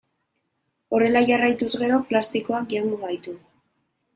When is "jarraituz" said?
1.27-1.69